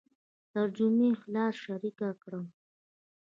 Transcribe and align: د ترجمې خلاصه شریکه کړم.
د 0.03 0.03
ترجمې 0.53 1.09
خلاصه 1.21 1.57
شریکه 1.63 2.09
کړم. 2.21 2.45